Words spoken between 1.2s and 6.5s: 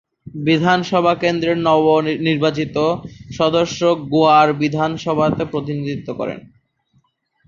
কেন্দ্রের নির্বাচিত সদস্য গোয়ার বিধানসভাতে প্রতিনিধিত্ব করে।